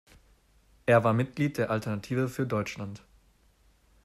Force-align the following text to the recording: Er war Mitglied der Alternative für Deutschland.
Er 0.87 1.03
war 1.03 1.13
Mitglied 1.13 1.59
der 1.59 1.69
Alternative 1.69 2.27
für 2.27 2.47
Deutschland. 2.47 3.03